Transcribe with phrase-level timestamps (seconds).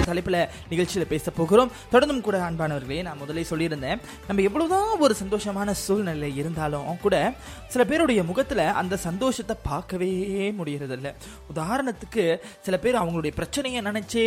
[0.00, 1.70] என்ற தலைப்பில் நிகழ்ச்சியில் பேச போகிறோம்.
[1.92, 7.16] தொடர்ந்தும் கூட அன்பானவர்களே நான் முதலே சொல்லியிருந்தேன் நம்ம எவ்வளவுதான் ஒரு சந்தோஷமான சூழ்நிலை இருந்தாலும் கூட
[7.72, 10.10] சில பேருடைய முகத்துல அந்த சந்தோஷத்தை பார்க்கவே
[10.60, 11.08] முடியறதில்ல.
[11.54, 12.24] உதாரணத்துக்கு
[12.66, 14.26] சில பேர் அவங்களுடைய பிரச்சனையை நினைச்சே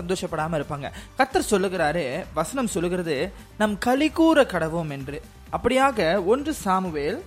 [0.00, 0.88] சந்தோஷப்படாமல் இருப்பாங்க.
[1.18, 3.16] கத்தர் சொல்லுகிறாரு வசனம் சொல்லுகிறது
[3.62, 5.18] நம் களி கூற கடவோம் என்று.
[5.56, 7.20] அப்படியாக ஒன்று சாமுவேல்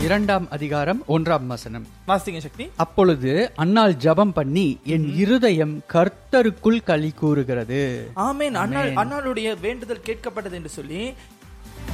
[0.00, 1.86] இரண்டாம் அதிகாரம் ஒன்றாம் வசனம்.
[2.08, 2.70] வாசிங்க சக்தி.
[2.76, 8.10] அப்பொழுது அன்னாள் ஜெபம் பண்ணி என் இருதயம் கர்த்தருக்குள் களி கூறுகிறது.
[8.16, 8.54] ஆமேன்.
[8.54, 11.12] அண்ணாள் அண்ணாளுடைய வேண்டுதல் கேட்கப்பட்டது என்று சொல்லி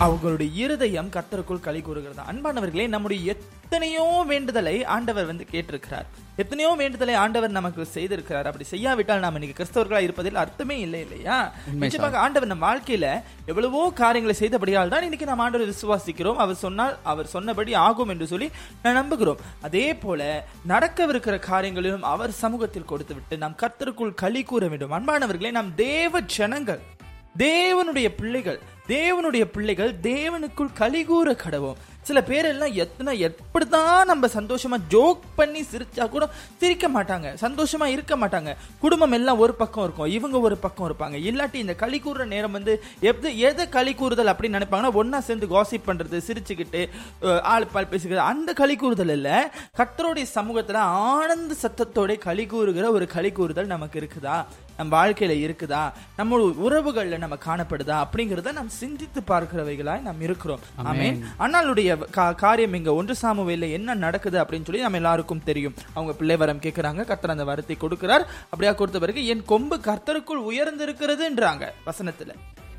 [0.03, 2.23] அவங்களுடைய இருதயம் கர்த்தருக்குள் களி கூறுகிறது.
[2.31, 6.07] அன்பானவர்களே நம்முடைய எத்தனையோ வேண்டுதலை ஆண்டவர் வந்து கேட்டிருக்கிறார்.
[6.43, 8.47] எத்தனையோ வேண்டுதலை ஆண்டவர் நமக்கு செய்திருக்கிறார்.
[8.49, 11.37] அப்படி செய்யாவிட்டால் நாம் இன்னைக்கு கிறிஸ்தவர்களா இருப்பதில் அர்த்தமே இல்லை இல்லையா?
[11.83, 13.09] நிச்சயமாக ஆண்டவர் நம் வாழ்க்கையில
[13.53, 16.41] எவ்வளவோ காரியங்களை செய்தபடியால் தான் இன்னைக்கு நாம் ஆண்டவர் விசுவாசிக்கிறோம்.
[16.45, 18.49] அவர் சொன்னால் அவர் சொன்னபடி ஆகும் என்று சொல்லி
[18.83, 19.43] நான் நம்புகிறோம்.
[19.69, 20.21] அதே போல
[20.73, 24.97] நடக்கவிருக்கிற காரியங்களிலும் அவர் சமூகத்தில் கொடுத்து விட்டு நாம் கர்த்தருக்குள் களி கூற வேண்டும்.
[24.99, 26.83] அன்பானவர்களே நாம் தேவ ஜனங்கள்
[27.39, 31.77] தேவனுடைய பிள்ளைகள் தேவனுடைய பிள்ளைகள் தேவனுக்குள் கலிகூற கடவோம்.
[32.03, 38.17] சில பேர் எல்லாம் எத்தனை எப்படிதான் நம்ம சந்தோஷமா ஜோக் பண்ணி சிரிச்சா கூட சிரிக்க மாட்டாங்க சந்தோஷமா இருக்க
[38.17, 38.55] மாட்டாங்க.
[38.79, 41.17] குடும்பம் எல்லாம் ஒரு பக்கம் இருக்கும் இவங்க ஒரு பக்கம் இருப்பாங்க.
[41.29, 45.87] இல்லாட்டி இந்த களி கூறுற நேரம் வந்து எது எதை களி கூறுதல் அப்படின்னு நினைப்பாங்கன்னா ஒன்னா சேர்ந்து காசிப்
[45.87, 46.83] பண்றது சிரிச்சுக்கிட்டு
[47.41, 48.29] ஆள் பால் பேசிக்கிறது.
[48.33, 54.45] அந்த களி கூறுதல் இல்ல கத்தருடைய சமூகத்துல ஆனந்த சத்தத்தோட களி கூறுகிற ஒரு களி கூறுதல் நமக்கு இருக்குதா?
[54.77, 55.93] நம்ம வாழ்க்கையில இருக்குதா?
[56.17, 58.05] நம்ம உறவுகள்ல நம்ம காணப்படுதா?
[58.05, 60.61] அப்படிங்கறத நாம் சிந்தித்து பார்க்கிறவைகளாய் நாம் இருக்கிறோம்.
[60.77, 61.25] ஆமென்.
[61.39, 65.75] அண்ணாளுடைய கா- காரியம் இங்க ஒன்று சாமுவேல என்ன நடக்குது அப்படின்னு சொல்லி நம்ம எல்லாருக்கும் தெரியும்.
[65.95, 68.25] அவங்க பிள்ளை வரம் கேட்கறாங்க கர்த்தர் அந்த வரத்தை கொடுக்கிறார்.
[68.45, 72.35] அப்படியா கொடுத்த பிறகு என் கொம்பு கர்த்தருக்குள் உயர்ந்திருக்கிறதுன்றாங்க வசனத்துல.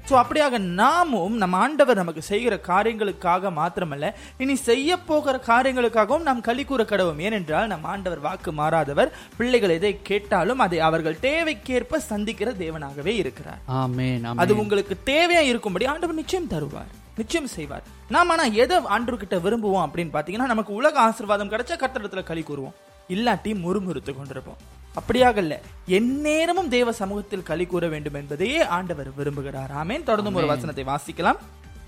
[0.09, 4.09] சோ அப்படியாக நாமும் நம்ம ஆண்டவர் நமக்கு செய்கிற காரியங்களுக்காக மாத்திரமல்ல
[4.43, 9.91] இனி செய்ய போகிற காரியங்களுக்காகவும் நாம் களி கூற கடவும் ஏனென்றால் நம் ஆண்டவர் வாக்கு மாறாதவர் பிள்ளைகள் எதை
[10.09, 13.59] கேட்டாலும் அதை அவர்கள் தேவைக்கேற்ப சந்திக்கிற தேவனாகவே இருக்கிறார்.
[13.79, 17.85] ஆமென் அது உங்களுக்கு தேவையா இருக்கும்படி ஆண்டவர் நிச்சயம் தருவார் நிச்சயம் செய்வார்.
[18.15, 22.75] நாம ஆனா எதை ஆண்டு கிட்ட விரும்புவோம் அப்படின்னு பாத்தீங்கன்னா நமக்கு உலக ஆசீர்வாதம் கிடைச்சா கர்த்தரிடத்துல களி கூறுவோம்.
[23.15, 24.61] இல்லாட்டி முறுமுறுத்து கொண்டிருப்போம்.
[24.95, 25.61] அப்படியாக இல்ல.
[25.87, 29.71] எந்நேரமும் தேவ சமூகத்தில் களி கூற வேண்டும் என்பதையே ஆண்டவர் விரும்புகிறார்.
[29.71, 30.03] ஆமென்.
[30.03, 31.37] தொடர்ந்து ஒரு வசனத்தை வாசிக்கலாம்.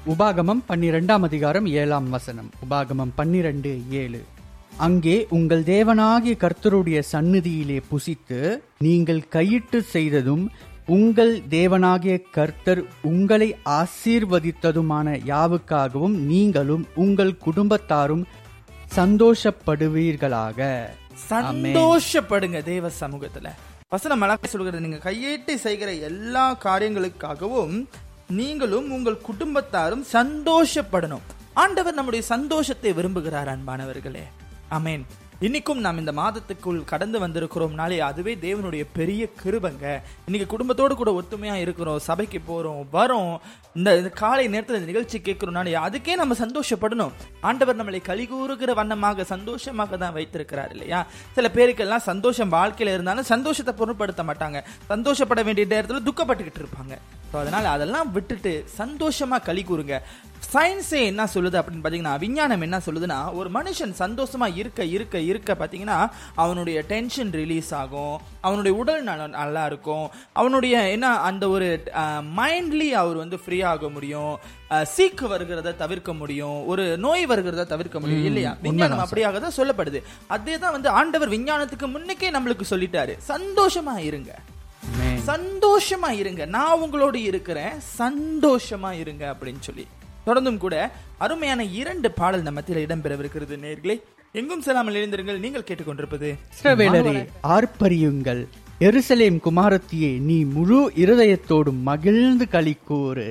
[0.08, 2.50] உபாகமம் பன்னிரெண்டாம் அதிகாரம் ஏழாம் வசனம்.
[2.70, 4.24] உபாகமம் பன்னிரண்டு ஏழு.
[4.78, 10.52] அங்கே உங்கள் தேவனாகிய கர்த்தருடைய சந்நிதியிலே புசித்து நீங்கள் கையிட்டு செய்ததும்
[10.86, 18.24] உங்கள் தேவனாகிய கர்த்தர் உங்களை ஆசீர்வதித்ததுமான யாவுக்காகவும் நீங்களும் உங்கள் குடும்பத்தாரும்
[18.96, 20.86] சந்தோஷப்படுவீர்களாக.
[21.30, 23.48] சந்தோஷப்படுங்க தேவ சமூகத்துல.
[23.90, 27.76] வசனம் அழகா சொல்கிறது நீங்க கையேட்டு செய்கிற எல்லா காரியங்களுக்காகவும்
[28.28, 31.26] நீங்களும் உங்கள் குடும்பத்தாரும் சந்தோஷப்படணும்.
[31.54, 34.24] ஆண்டவர் நம்முடைய சந்தோஷத்தை விரும்புகிறார் அன்பானவர்களே.
[34.72, 35.06] அமேன்
[35.46, 39.84] இன்னைக்கும் நாம் இந்த மாதத்துக்குள் கடந்து வந்திருக்கிறோம்னாலே அதுவே தேவனுடைய பெரிய கிருபங்க.
[40.28, 42.00] இன்னைக்கு குடும்பத்தோடு கூட ஒத்துமையா இருக்கிறோம்.
[42.08, 43.34] சபைக்கு போறோம் வரோம்.
[43.78, 47.14] இந்த காலை நேரத்தில் இந்த நிகழ்ச்சி கேட்கிறோம்னாலே அதுக்கே நம்ம சந்தோஷப்படணும்.
[47.50, 51.02] ஆண்டவர் நம்மளை கலிகூறுகிற வண்ணமாக சந்தோஷமாக தான் வைத்திருக்கிறார் இல்லையா?
[51.36, 54.62] சில பேருக்கெல்லாம் சந்தோஷம் வாழ்க்கையில இருந்தாலும் சந்தோஷத்தை பொருட்படுத்த மாட்டாங்க.
[54.94, 56.96] சந்தோஷப்பட வேண்டிய நேரத்தில் துக்கப்பட்டுக்கிட்டு இருப்பாங்க.
[57.32, 59.96] ஸோ அதனால அதெல்லாம் விட்டுட்டு சந்தோஷமா கழி கூறுங்க
[60.54, 66.10] சயின்ஸே என்ன சொல்லுது அப்படின்னு பாத்தீங்கன்னா விஞ்ஞானம் என்ன சொல்லுதுன்னா ஒரு மனுஷன் சந்தோஷமா இருக்க இருக்க இருக்க பாத்தீங்கன்னா
[66.36, 71.84] அவனுடைய டென்ஷன் ரிலீஸ் ஆகும் அவனுடைய உடல் நலம் நல்லா இருக்கும் அவனுடைய என்ன அந்த ஒரு
[72.38, 74.40] மைண்ட்லி அவர் வந்து ஃப்ரீ ஆக முடியும்
[74.70, 78.58] சீக்கு வருகிறத தவிர்க்க முடியும் ஒரு நோய் வருகிறத தவிர்க்க முடியும் இல்லையா?
[78.62, 80.02] விஞ்ஞானம் அப்படியாக தான் சொல்லப்படுது.
[80.28, 83.18] அதே தான் வந்து ஆண்டவர் விஞ்ஞானத்துக்கு முன்னுக்கே நம்மளுக்கு சொல்லிட்டாரு.
[83.28, 84.36] சந்தோஷமா இருங்க.
[85.26, 86.46] சந்தோஷமா இருங்க.
[86.46, 87.74] நான் உங்களோடு இருக்கிறேன்.
[87.98, 89.88] சந்தோஷமா இருங்க அப்படின்னு சொல்லி.
[90.28, 90.76] தொடர்ந்தும் கூட
[91.26, 93.98] அருமையான இரண்டு பாடல் நம்ம மத்தியில் இடம்பெறவிருக்கிறது நேர்களே.
[94.40, 95.44] எங்கும் செல்லாமல் எழுந்திருங்கள்.
[95.44, 97.20] நீங்கள் கேட்டுக்கொண்டிருப்பது இஸ்ரவேலரே
[97.56, 98.42] ஆர்ப்பரியுங்கள்.
[98.88, 103.30] எருசலேம் குமாரத்தியே நீ முழு இருதயத்தோடும் மகிழ்ந்து களி கூறு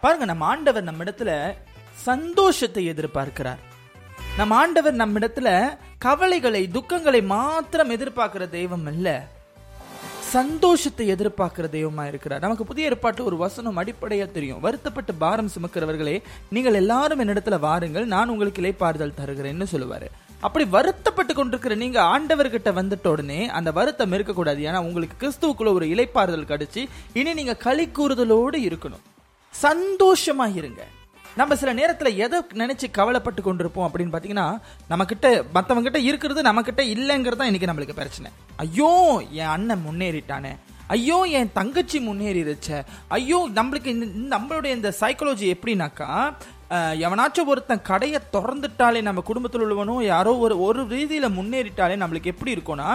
[0.00, 1.32] பாருங்க நம்ம ஆண்டவர் நம்ம இடத்துல
[2.08, 3.60] சந்தோஷத்தை எதிர்பார்க்கிறார்.
[4.36, 5.48] நம்ம ஆண்டவர் நம்ம இடத்துல
[5.98, 9.08] கவலைகளை துக்கங்களை மாத்திரம் எதிர்பார்க்கிற தெய்வம் அல்ல.
[10.34, 12.42] சந்தோஷத்தை எதிர்பார்க்கிற தெய்வமா இருக்கிறார்.
[12.44, 14.60] நமக்கு புதிய ஏற்பாட்டு ஒரு வசனம் அடிப்படையா தெரியும்.
[14.66, 16.16] வருத்தப்பட்டு பாரம் சுமக்கிறவர்களே
[16.56, 20.08] நீங்கள் எல்லாரும் என்னிடத்துல வாருங்கள் நான் உங்களுக்கு இலைப்பாறுதல் தருகிறேன்னு சொல்லுவாரு.
[20.46, 24.62] அப்படி வருத்தப்பட்டு கொண்டிருக்கிற நீங்க ஆண்டவர்கிட்ட வந்துட்ட உடனே அந்த வருத்தம் இருக்கக்கூடாது.
[24.68, 26.82] ஏன்னா உங்களுக்கு கிறிஸ்துவுக்குள்ள ஒரு இலைப்பாறுதல் கிடைச்சு
[27.20, 29.04] இனி நீங்க களி கூறுதலோடு இருக்கணும்.
[29.54, 30.82] சந்தோஷமா இருங்க.
[31.36, 34.46] நம்ம சில நேரத்துல எதை நினைச்சு கவலைப்பட்டு கொண்டிருப்போம் அப்படின்னு பாத்தீங்கன்னா
[34.88, 38.30] நம்ம கிட்ட மத்தவங்க கிட்ட இருக்கிறது நம்ம கிட்ட இல்லைங்கிறது தான் இன்னைக்கு நம்மளுக்கு பிரச்சனை.
[38.56, 38.90] ஐயோ
[39.32, 40.52] என் அண்ணன் முன்னேறிட்டானே.
[40.88, 42.68] ஐயோ என் தங்கச்சி முன்னேறிடுச்ச
[43.08, 44.06] ஐயோ நம்மளுக்கு இந்த
[44.36, 46.08] நம்மளுடைய இந்த சைக்காலஜி எப்படின்னாக்கா
[47.06, 52.88] எவனாச்சும் ஒருத்தன் கடையை திறந்துட்டாலே நம்ம குடும்பத்தில் உள்ளவனும் யாரோ ஒரு ஒரு ரீதியில் முன்னேறிட்டாலே நம்மளுக்கு எப்படி இருக்கும்னா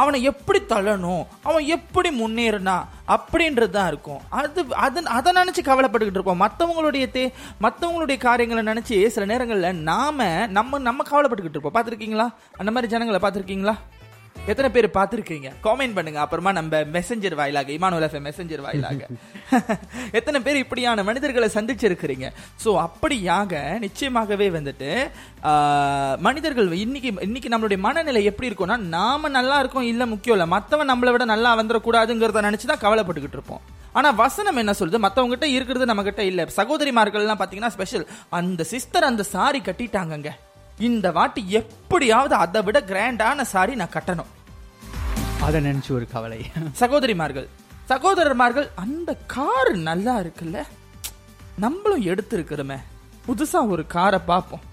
[0.00, 1.24] அவனை எப்படி தள்ளணும்?
[1.48, 2.76] அவன் எப்படி முன்னேறினா?
[3.14, 4.20] அப்படின்றது தான் இருக்கும்.
[4.40, 6.42] அது அது அதை நினச்சி கவலைப்பட்டுக்கிட்டு இருப்போம்.
[6.44, 7.24] மற்றவங்களுடைய தே
[7.64, 10.22] மற்றவங்களுடைய காரியங்களை நினச்சி சில நேரங்களில் நாம்
[10.58, 11.76] நம்ம நம்ம கவலைப்பட்டுக்கிட்டு இருப்போம்.
[11.78, 12.28] பார்த்துருக்கீங்களா?
[12.60, 13.76] அந்த மாதிரி ஜனங்களை பார்த்துருக்கீங்களா?
[14.50, 15.48] எத்தனை பேர் பார்த்துருக்கீங்க?
[15.66, 16.18] காமெண்ட் பண்ணுங்க.
[16.24, 19.06] அப்புறமா நம்ம மெசஞ்சர் வாயிலாக இமானுவல் எஃப்எம் மெசஞ்சர் வாயிலாக.
[20.18, 22.26] எத்தனை பேர் இப்படியான மனிதர்களை சந்திச்சிருக்கிறீங்க?
[22.64, 24.90] ஸோ அப்படியாக நிச்சயமாகவே வந்துட்டு
[26.28, 30.48] மனிதர்கள் இன்னைக்கு இன்னைக்கு நம்மளுடைய மனநிலை எப்படி இருக்கும்னா நாம நல்லா இருக்கோம் இல்லை முக்கியம் இல்லை.
[30.56, 33.62] மற்றவன் நம்மளை விட நல்லா வந்துடக்கூடாதுங்கிறத நினச்சி தான் கவலைப்பட்டுக்கிட்டு இருப்போம்.
[33.98, 35.04] ஆனா வசனம் என்ன சொல்லுது?
[35.06, 36.50] மற்றவங்ககிட்ட இருக்கிறது நம்ம கிட்ட இல்ல.
[36.60, 38.06] சகோதரிமார்கள் எல்லாம் பாத்தீங்கன்னா ஸ்பெஷல்
[38.40, 40.32] அந்த சிஸ்டர் அந்த சாரி கட்டிட்டாங்கங்க.
[40.78, 44.30] இந்த வாட்டி எப்படியாவது அதை விட கிராண்டான சாரி நான் கட்டணும்.
[45.42, 46.52] அதை நினைச்சு ஒரு கவலை.
[46.80, 47.48] சகோதரிமார்கள்
[47.88, 50.64] சகோதரர்மார்கள் அந்த கார் நல்லா இருக்குல்ல?
[51.56, 52.78] நம்மளும் எடுத்திருக்கிறோமே.
[53.26, 54.72] புதுசா ஒரு காரை பார்ப்போம்.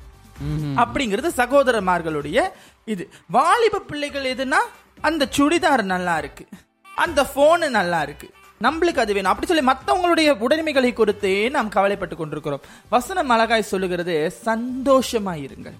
[0.81, 2.42] அப்படிங்கிறது சகோதரர்மார்களுடைய
[2.86, 3.09] இது.
[3.27, 4.62] வாலிப பிள்ளைகள் எதுனா
[5.01, 6.47] அந்த சுடிதார் நல்லா இருக்கு.
[6.95, 8.33] அந்த போனு நல்லா இருக்கு.
[8.62, 9.31] நம்மளுக்கு அது வேணும்.
[9.31, 12.66] அப்படி சொல்லி மத்தவங்களுடைய உடைமைகளை குறித்தே நாம் கவலைப்பட்டு கொண்டிருக்கிறோம்.
[12.90, 14.16] வசனம் அழகாய் சொல்லுகிறது
[14.46, 15.80] சந்தோஷமா இருங்கள்.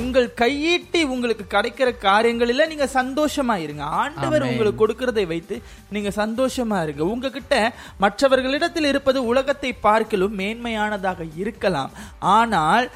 [0.00, 3.82] உங்கள் கையீட்டி உங்களுக்கு கிடைக்கிற காரியங்களில நீங்க சந்தோஷமா இருங்க.
[3.82, 4.42] ஆண்டவர்.
[4.42, 7.04] உங்களுக்கு கொடுக்கிறதை வைத்து நீங்க சந்தோஷமா இருங்க.
[7.04, 7.56] உங்ககிட்ட
[7.98, 11.90] மற்றவர்களிடத்தில் இருப்பது உலகத்தை பார்க்கலும் மேன்மையானதாக இருக்கலாம்.
[12.18, 12.90] ஆனால்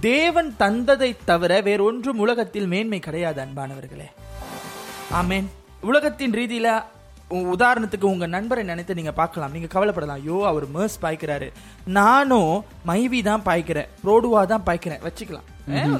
[0.00, 4.08] தேவன் தந்ததை தவிர வேறொன்றும் உலகத்தில் மேன்மை கிடையாது அன்பானவர்களே.
[5.10, 5.48] ஆமென்.
[5.80, 6.68] உலகத்தின் ரீதியில
[7.30, 9.52] உதாரணத்துக்கு உங்க நண்பரை நினைத்து நீங்க பார்க்கலாம்.
[9.54, 10.20] நீங்க கவலைப்படலாம்.
[10.22, 11.48] ஐயோ அவர் மேர்ஸ் பாய்க்கிறாரு.
[11.98, 13.88] நானும் மைவி தான் பாய்க்கிறேன்.
[14.08, 15.02] ரோடுவா தான் பாய்க்கிறேன்.
[15.06, 15.48] வச்சுக்கலாம்.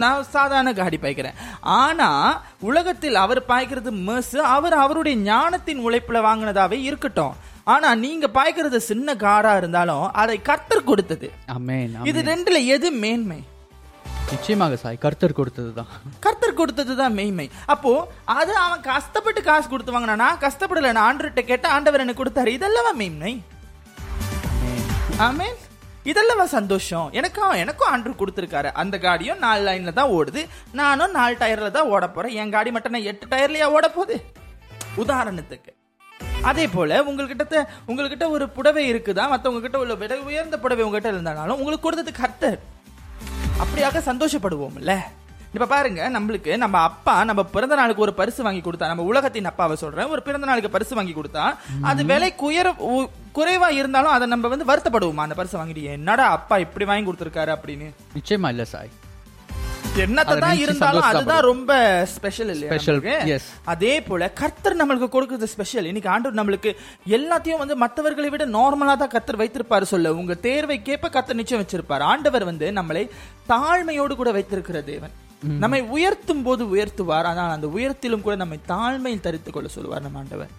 [0.03, 1.37] நான் சாதாரண காடி பாய்க்கிறேன்.
[1.61, 2.09] ஆனா
[2.71, 7.35] உலகத்தில் அவர் பாய்க்கிறது மேர்ஸ் அவர் அவருடைய ஞானத்தின் உழைப்புல வாங்கினதாவே இருக்கட்டும்.
[7.75, 11.31] ஆனா நீங்க பாய்க்கிறது சின்ன காரா இருந்தாலும் அதை கர்த்தர் கொடுத்தது.
[12.11, 13.41] இது ரெண்டுல எது மேன்மை?
[14.35, 15.91] நிச்சயமாக சாய் கர்த்தர் கொடுத்ததுதான்.
[16.25, 17.47] கர்த்தர் கொடுத்ததுதான் மெய்மை.
[17.75, 17.93] அப்போ
[18.39, 22.53] அது அவன் கஷ்டப்பட்டு காசு கொடுத்து வாங்கினா நான் கஷ்டப்படல நான் ஆண்டர்கிட்ட கேட்ட ஆண்டவர் எனக்கு கொடுத்தாரு.
[22.59, 23.35] இதெல்லாம் மெய்மை?
[25.29, 25.57] ஆமென்.
[26.11, 27.07] இதெல்லாம் சந்தோஷம்?
[27.19, 28.71] எனக்கும் எனக்கும் ஆண்டர் கொடுத்துருக்காரு.
[28.81, 30.43] அந்த காடியும் நாலு லைன்ல தான் ஓடுது.
[30.81, 32.35] நானும் நாலு டயர்ல தான் ஓட போறேன்.
[32.41, 34.17] என் காடி மட்டும் நான் எட்டு டயர்லயா ஓட போகுது?
[35.03, 35.73] உதாரணத்துக்கு.
[36.51, 39.25] அதே போல உங்ககிட்ட உங்ககிட்ட ஒரு புடவை இருக்குதா?
[39.33, 42.61] மத்தவங்க கிட்ட உள்ள விலை உயர்ந்த புடவை உங்ககிட்ட இருந்தாலும் உங்களுக்கு கொடுத்தது கர்த்தர்.
[43.61, 44.93] அப்படியாக சந்தோஷப்படுவோம்ல.
[45.55, 49.77] இப்ப பாருங்க நம்மளுக்கு நம்ம அப்பா நம்ம பிறந்த நாளுக்கு ஒரு பரிசு வாங்கி கொடுத்தா நம்ம உலகத்தின் அப்பாவை
[49.77, 51.45] சொல்றேன் ஒரு பிறந்த நாளுக்கு பரிசு வாங்கி கொடுத்தா
[51.83, 52.69] அது விலை குயர
[53.39, 55.25] குறைவா இருந்தாலும் அதை நம்ம வந்து வருத்தப்படுவோமா?
[55.27, 57.89] அந்த பரிசு வாங்கிட்டு என்னடா அப்பா இப்படி வாங்கி கொடுத்திருக்காரு அப்படின்னு.
[58.17, 58.91] நிச்சயமா இல்ல சாய்.
[60.05, 61.45] என்னத்தை அதை தான் நினைச்சு இருந்தாலும் அதுதான்.
[61.51, 61.73] ரொம்ப
[62.15, 63.37] ஸ்பெஷல் இல்லையா.
[63.73, 66.71] அதே போல கர்த்தர் நம்மளுக்கு கொடுக்கிறது ஸ்பெஷல் இன்னைக்கு ஆண்டவர் நம்மளுக்கு
[67.17, 70.15] எல்லாத்தையும் வந்து மத்தவர்களை விட நார்மலா தான் கர்த்தர் வைத்திருப்பாரு சொல்ல.
[70.21, 72.05] உங்க தேர்வைக்கேற்ப கர்த்தர் நிச்சயம் வச்சிருப்பார்.
[72.13, 73.05] ஆண்டவர் வந்து நம்மளை
[73.53, 75.15] தாழ்மையோடு கூட வைத்திருக்கிற தேவன்.
[75.63, 77.27] நம்மை உயர்த்தும் போது உயர்த்துவார்.
[77.31, 80.51] ஆனால் அந்த உயர்த்திலும் கூட நம்மை தாழ்மையில் தரித்துக் கொள்ள சொல்லுவார் நம்ம ஆண்டவர்.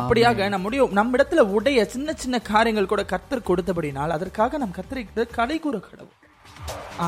[0.00, 5.04] அப்படியாக நம்முடைய நம்மிடத்துல உடைய சின்ன சின்ன காரியங்கள் கூட கர்த்தர் கொடுத்தபடினால் அதற்காக நம் கர்த்தரை
[5.38, 6.18] கடை கூற கடவுள்.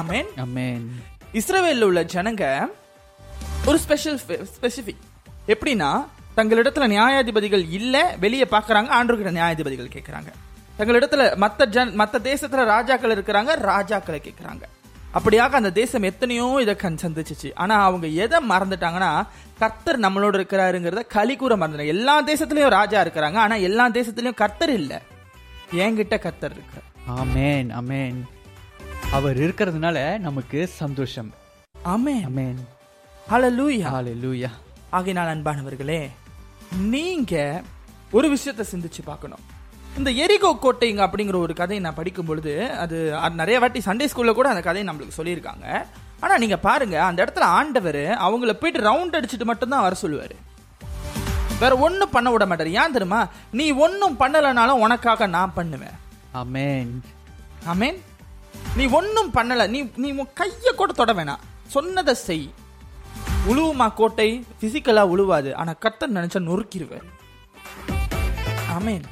[0.00, 0.86] ஆமென் அமேன்
[1.34, 2.44] இஸ்ரேவேலில் உள்ள ஜனங்க
[3.68, 4.18] ஒரு ஸ்பெஷல்
[4.56, 5.04] ஸ்பெசிஃபிக்
[5.54, 5.90] எப்படின்னா
[6.38, 10.30] தங்களிடத்துல நியாயாதிபதிகள் இல்லை வெளியே பார்க்குறாங்க ஆண்டவர்கிட்ட நியாயாதிபதிகள் கேட்குறாங்க
[10.78, 14.64] தங்களிடத்துல மற்ற ஜன் மற்ற தேசத்துல ராஜாக்கள் இருக்கிறாங்க ராஜாக்களை கேட்குறாங்க
[15.18, 17.50] அப்படியாக அந்த தேசம் எத்தனையோ இதை கண் சந்திச்சுச்சு.
[17.62, 19.10] ஆனால் அவங்க எதை மறந்துட்டாங்கன்னா
[19.60, 21.94] கர்த்தர் நம்மளோட இருக்கிறாருங்கிறத களி கூற மறந்துட்டாங்க.
[21.96, 24.98] எல்லா தேசத்துலையும் ராஜா இருக்கிறாங்க ஆனால் எல்லா தேசத்துலையும் கர்த்தர் இல்லை.
[25.84, 26.90] என்கிட்ட கர்த்தர் இருக்கிறார்.
[27.22, 28.18] அமேன் அமேன்
[29.12, 31.34] அவர் இருக்கிறதுனால நமக்கு சந்தோஷம்.
[31.82, 32.26] ஆமென்.
[32.26, 32.58] அமேன்
[33.30, 33.86] ஹalleluya.
[33.94, 34.50] ஹalleluya.
[34.90, 36.10] ஆகையினால் அன்பானவர்களே
[36.78, 37.62] நீங்க
[38.10, 39.38] ஒரு விஷயத்தை சிந்திச்சு பார்க்கணும்.
[39.96, 44.48] இந்த எரிகோ கோட்டைங்க அப்படிங்கிற ஒரு கதையை நான் படிக்கும் பொழுது அது நிறைய வாட்டி சண்டே ஸ்கூல்ல கூட
[44.48, 45.86] அந்த கதையை நம்மளுக்கு சொல்லியிருக்காங்க.
[46.20, 50.36] ஆனா நீங்க பாருங்க அந்த இடத்துல ஆண்டவர் அவங்கள போயிட்டு ரவுண்ட் அடிச்சுட்டு மட்டும்தான் வர சொல்லுவாரு.
[51.58, 52.66] வேற ஒண்ணும் பண்ண விட மாட்டாரு.
[52.66, 53.28] ஏன் தெரியுமா?
[53.50, 55.96] நீ ஒன்னும் பண்ணலனாலும் உனக்காக நான் பண்ணுவேன்.
[56.34, 56.90] அமேன்
[57.64, 58.02] ஆமென்.
[58.76, 59.68] நீ ஒன்னும் பண்ணல.
[59.74, 61.44] நீ நீ உன் கைய கூட தொட வேணாம்.
[61.74, 62.46] சொன்னதை செய்.
[63.50, 64.30] உழுவுமா கோட்டை?
[64.60, 65.50] பிசிக்கலா உழுவாது.
[65.54, 67.06] ஆனா கர்த்தர் நினைச்சா நொறுக்கிடுவார்
[68.76, 69.04] ஆமென்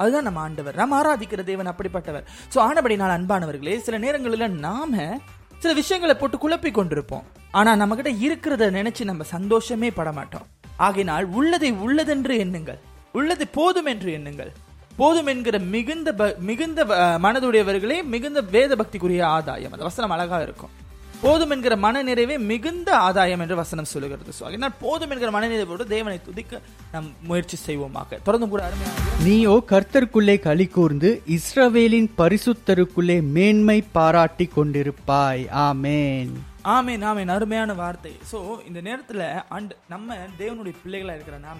[0.00, 0.76] அதுதான் நம்ம ஆண்டவர்.
[0.80, 2.24] நாம் ஆராதிக்கிற தேவன் அப்படிப்பட்டவர்.
[2.54, 5.20] சோ ஆனபடி நான் அன்பானவர்களே சில நேரங்களில் நாம
[5.58, 7.26] சில விஷயங்களை போட்டு குழப்பி கொண்டிருப்போம்.
[7.50, 10.46] ஆனா நம்ம கிட்ட இருக்கிறத நினைச்சு நம்ம சந்தோஷமே பட மாட்டோம்
[10.76, 12.80] ஆகையினால் உள்ளதை உள்ளதென்று எண்ணுங்கள்.
[13.12, 14.52] உள்ளது போதும் என்று எண்ணுங்கள்.
[15.00, 16.84] போதும் என்கிற மிகுந்த மிகுந்த
[17.24, 19.72] மனதுடையவர்களே மிகுந்த வேத பக்திக்குரிய ஆதாயம்.
[19.72, 20.72] அந்த வசனம் அழகா இருக்கும்.
[21.20, 24.32] போதும் என்கிற மன நிறைவே மிகுந்த ஆதாயம் என்று வசனம் சொல்லுகிறது.
[24.32, 26.60] So, ஆகையினால் போதும் என்கிற மன நிறைவோடு தேவனை துதிக்க
[26.92, 28.18] நாம் முயற்சி செய்வோமாக.
[28.24, 35.44] தொடர்ந்து கூட அருமையான நீயோ கர்த்தருக்குள்ளே களி கூர்ந்து இஸ்ரவேலின் பரிசுத்தருக்குள்ளே மேன்மை பாராட்டி கொண்டிருப்பாய்.
[35.66, 36.32] ஆமென்.
[36.76, 37.28] ஆமென் ஆமென்.
[37.28, 38.12] அருமையான வார்த்தை.
[38.32, 38.38] சோ
[38.68, 41.58] இந்த நேரத்துல அண்ட் நம்ம தேவனுடைய பிள்ளைகளா இருக்கிற நாம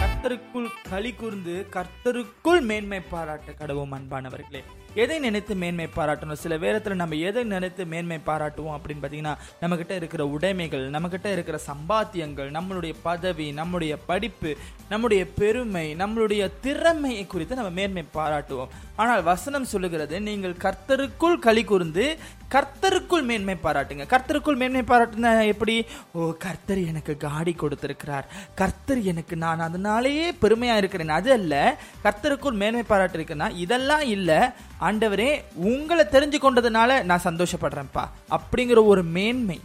[0.00, 4.60] கர்த்தருக்குள் களி கூர்ந்து கர்த்தருக்குள் மேன்மை பாராட்ட கடவும் அன்பானவர்களே
[4.94, 6.32] எதை நினைத்து மேன்மை பாராட்டணும்?
[6.32, 12.48] சில நேரத்துல நம்ம எதை நினைத்து மேன்மை பாராட்டுவோம் அப்படின்னு பார்த்தீங்கன்னா நம்மக்கிட்ட இருக்கிற உடைமைகள் நம்மக்கிட்ட இருக்கிற சம்பாத்தியங்கள்
[12.56, 14.56] நம்மளுடைய பதவி நம்முடைய படிப்பு
[14.88, 18.68] நம்முடைய பெருமை நம்மளுடைய திறமையை குறித்து நம்ம மேன்மை பாராட்டுவோம்.
[18.96, 22.18] ஆனால் வசனம் சொல்லுகிறது நீங்கள் கர்த்தருக்குள் களி கூர்ந்து
[22.54, 24.06] கர்த்தருக்குள் மேன்மை பாராட்டுங்க.
[24.06, 25.86] கர்த்தருக்குள் மேன்மை பாராட்டுனா எப்படி?
[26.12, 28.26] ஓ கர்த்தர் எனக்கு காடி கொடுத்திருக்கிறார்.
[28.54, 31.08] கர்த்தர் எனக்கு நான் அதனாலேயே பெருமையா இருக்கிறேன்.
[31.08, 34.54] அது அல்ல கர்த்தருக்குள் மேன்மை பாராட்டு இருக்குன்னா இதெல்லாம் இல்ல.
[34.80, 38.08] ஆண்டவரே உங்களை தெரிஞ்சு கொண்டதுனால நான் சந்தோஷப்படுறேன்ப்பா.
[38.30, 39.60] அப்படிங்கிற ஒரு மேன்மை.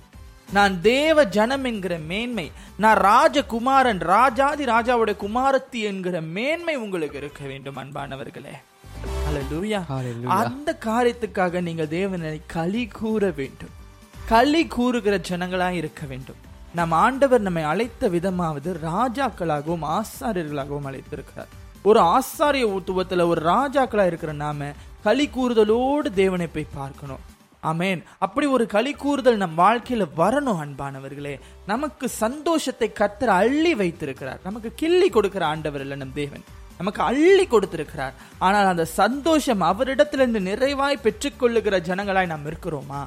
[0.54, 2.52] நான் தேவ ஜனம் என்கிற மேன்மை.
[2.78, 8.56] நான் ராஜகுமாரன் ராஜாதி ராஜாவுடைய குமாரத்தி என்கிற மேன்மை உங்களுக்கு இருக்க வேண்டும் அன்பானவர்களே.
[10.28, 13.70] அந்த காரியத்துக்காக நீங்கள் தேவனை களி கூற வேண்டும்.
[14.26, 16.36] களி கூறுகிற ஜனங்களா இருக்க வேண்டும்.
[16.76, 21.48] நம் ஆண்டவர் நம்மை அழைத்த விதமாவது ராஜாக்களாகவும் ஆசாரியர்களாகவும் அழைத்திருக்கிறார்.
[21.82, 24.72] ஒரு ஆசாரிய ஊத்துவத்துல ஒரு ராஜாக்களா இருக்கிற நாம
[25.04, 27.34] களி கூறுதலோடு தேவனை போய் பார்க்கணும்.
[27.62, 28.04] ஆமென்.
[28.18, 31.40] அப்படி ஒரு களி கூறுதல் நம் வாழ்க்கையில வரணும் அன்பானவர்களே.
[31.66, 34.40] நமக்கு சந்தோஷத்தை கத்தர் அள்ளி வைத்திருக்கிறார்.
[34.44, 36.44] நமக்கு கிள்ளி கொடுக்கிற ஆண்டவர் இல்ல நம் தேவன்.
[36.80, 38.16] நமக்கு அள்ளி கொடுத்திருக்கிறார்.
[38.46, 43.04] ஆனால் அந்த சந்தோஷம் அவரிடத்திலிருந்து நிறைவாய் பெற்றுக்கொள்ளுகிற ஜனங்களாய் நாம் இருக்கிறோமா?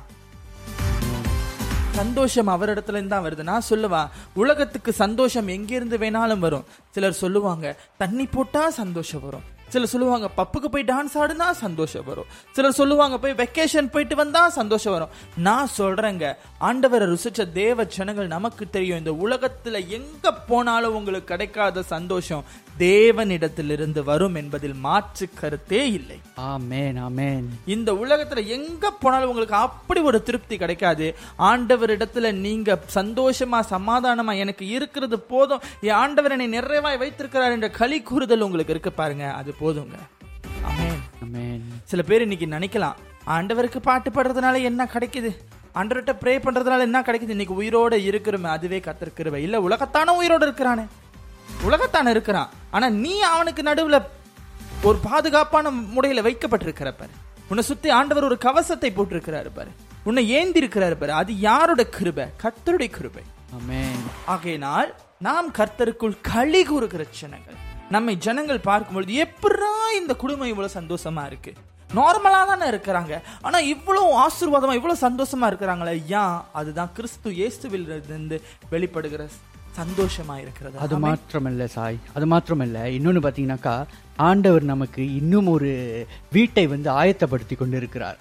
[2.00, 3.44] சந்தோஷம் அவரிடத்துலேருந்து தான் வருது.
[3.52, 4.02] நான் சொல்லுவா
[4.42, 6.66] உலகத்துக்கு சந்தோஷம் எங்கிருந்து வேணாலும் வரும்.
[6.94, 9.46] சிலர் சொல்லுவாங்க தண்ணி போட்டால் சந்தோஷம் வரும்.
[9.72, 12.28] சிலர் சொல்லுவாங்க பப்புக்கு போய் டான்ஸ் ஆடுனா சந்தோஷம் வரும்.
[12.56, 15.12] சிலர் சொல்லுவாங்க போய் வெக்கேஷன் போயிட்டு வந்தா சந்தோஷம் வரும்.
[15.46, 16.24] நான் சொல்றேங்க
[16.68, 19.00] ஆண்டவரை ருசிச்ச தேவ ஜனங்கள் நமக்கு தெரியும்.
[19.02, 22.46] இந்த உலகத்துல எங்க போனாலும் உங்களுக்கு கிடைக்காத சந்தோஷம்.
[22.78, 26.20] தேவனிடத்திலிருந்து வரும் என்பதில் மாற்று கருத்தே இல்லை.
[26.34, 27.48] ஆமென் ஆமென்.
[27.66, 31.16] இந்த உலகத்துல எங்க போனாலும் உங்களுக்கு அப்படி ஒரு திருப்தி கிடைக்காது.
[31.38, 35.60] ஆண்டவரிடத்துல நீங்க சந்தோஷமா சமாதானமா எனக்கு இருக்கிறது போதும்.
[35.80, 39.32] என் ஆண்டவர் என்னை நிறைவாய் வைத்திருக்கிறார் என்ற களி கூறுதல் உங்களுக்கு இருக்கு பாருங்க.
[39.32, 39.98] அது போதுங்க.
[40.62, 41.00] ஆமென்.
[41.22, 41.62] ஆமென்.
[41.84, 42.94] சில பேர் இன்னைக்கு நினைக்கலாம்
[43.26, 45.36] ஆண்டவருக்கு பாட்டு பாடுறதுனால என்ன கிடைக்குது?
[45.74, 47.28] ஆண்டவர்கிட்ட ப்ரே பண்றதுனால என்ன கிடைக்குது?
[47.28, 50.82] இன்னைக்கு உயிரோட இருக்கிறோமே அதுவே கத்திருக்கிறவ இல்ல உலகத்தான உயிரோட இருக்கிறானே.
[51.62, 52.50] உலகத்தான இருக்கிறான்.
[52.70, 53.98] ஆனா நீ அவனுக்கு நடுவுல
[54.82, 57.14] ஒரு பாதுகாப்பான முறையில வைக்கப்பட்டிருக்கிற பாரு.
[57.48, 59.70] உன்னை சுத்தி ஆண்டவர் ஒரு கவசத்தை போட்டிருக்கிறாரு பாரு.
[60.04, 61.12] உன்னை ஏந்தி இருக்கிறாரு பாரு.
[61.12, 62.26] அது யாரோட கிருபை?
[62.42, 63.22] கர்த்தருடைய கிருபை.
[64.24, 67.56] ஆகையினால் நாம் கர்த்தருக்குள் களி கூறுகிற ஜனங்கள்
[67.90, 71.52] நம்மை ஜனங்கள் பார்க்கும்பொழுது எப்படா இந்த குடும்பம் இவ்வளவு சந்தோஷமா இருக்கு?
[71.94, 73.22] நார்மலா தானே இருக்கிறாங்க.
[73.40, 75.94] ஆனா இவ்வளவு ஆசீர்வாதமா இவ்வளவு சந்தோஷமா இருக்கிறாங்களே?
[76.22, 79.28] ஏன் அதுதான் கிறிஸ்து இயேசுவில் இருந்து வெளிப்படுகிற
[79.78, 81.98] சந்தோஷமா இருக்கிறது அது மாத்திரமல்ல சாய்.
[82.14, 82.78] அது மாத்திரமல்ல.
[82.96, 83.84] இன்னொன்னு பாத்தீங்கன்னாக்கா
[84.16, 85.70] ஆண்டவர் நமக்கு இன்னும் ஒரு
[86.32, 88.18] வீட்டை வந்து ஆயத்தப்படுத்தி கொண்டு இருக்கிறார்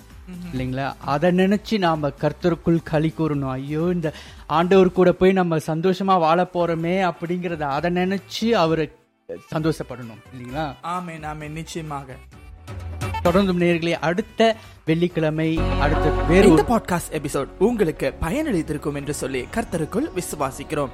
[0.53, 0.93] இல்லைங்களா?
[1.05, 3.49] அதை நினைச்சு நாம கர்த்தருக்குள் களி கூறணும்.
[3.49, 4.13] ஐயோ இந்த
[4.47, 8.91] ஆண்டவர் கூட போய் நம்ம சந்தோஷமா வாழ போறோமே அப்படிங்கறத அதை நினைச்சு அவரை
[9.55, 10.21] சந்தோஷப்படணும்.
[10.33, 10.65] இல்லைங்களா?
[10.81, 11.51] ஆமென் ஆமென்.
[11.51, 12.15] நிச்சயமாக.
[13.21, 20.93] தொடர்ந்து நேர்களே அடுத்த வெள்ளிக்கிழமை அடுத்த வேறு பாட்காஸ்ட் எபிசோட் உங்களுக்கு பயனளித்திருக்கும் என்று சொல்லி கர்த்தருக்குள் விசுவாசிக்கிறோம்.